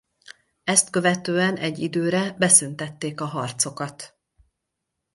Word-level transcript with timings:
Ezt 0.63 0.89
követően 0.89 1.55
egy 1.55 1.79
időre 1.79 2.31
beszüntették 2.33 3.21
a 3.21 3.25
harcokat. 3.25 4.17